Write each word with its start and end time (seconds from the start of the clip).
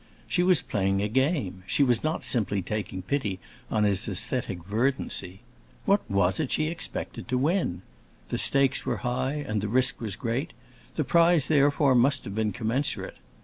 She 0.27 0.41
was 0.41 0.63
playing 0.63 0.99
a 0.99 1.07
game; 1.07 1.61
she 1.67 1.83
was 1.83 2.03
not 2.03 2.23
simply 2.23 2.63
taking 2.63 3.03
pity 3.03 3.39
on 3.69 3.83
his 3.83 3.99
æsthetic 4.07 4.65
verdancy. 4.65 5.41
What 5.85 6.01
was 6.09 6.39
it 6.39 6.49
she 6.51 6.69
expected 6.69 7.27
to 7.27 7.37
win? 7.37 7.83
The 8.29 8.39
stakes 8.39 8.83
were 8.83 8.97
high 9.05 9.45
and 9.47 9.61
the 9.61 9.69
risk 9.69 10.01
was 10.01 10.15
great; 10.15 10.53
the 10.95 11.03
prize 11.03 11.49
therefore 11.49 11.93
must 11.93 12.23
have 12.25 12.33
been 12.33 12.51
commensurate. 12.51 13.17